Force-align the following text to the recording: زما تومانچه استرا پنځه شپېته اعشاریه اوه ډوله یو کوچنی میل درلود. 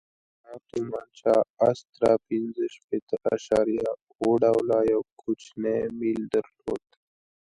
زما 0.43 0.57
تومانچه 0.69 1.33
استرا 1.67 2.13
پنځه 2.27 2.63
شپېته 2.75 3.15
اعشاریه 3.29 3.89
اوه 4.21 4.33
ډوله 4.41 4.79
یو 4.93 5.01
کوچنی 5.21 5.77
میل 5.99 6.21
درلود. 6.33 6.83